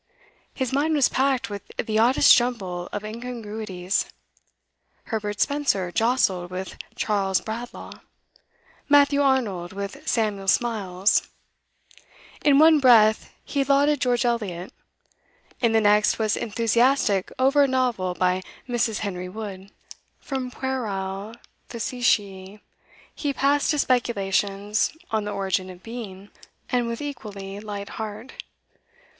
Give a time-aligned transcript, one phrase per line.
[0.55, 4.07] His mind was packed with the oddest jumble of incongruities;
[5.03, 7.99] Herbert Spencer jostled with Charles Bradlaugh,
[8.89, 11.29] Matthew Arnold with Samuel Smiles;
[12.43, 14.73] in one breath he lauded George Eliot,
[15.59, 19.01] in the next was enthusiastic over a novel by Mrs.
[19.05, 19.69] Henry Wood;
[20.19, 21.35] from puerile
[21.69, 22.59] facetiae
[23.13, 26.31] he passed to speculations on the origin of being,
[26.71, 28.33] and with equally light heart.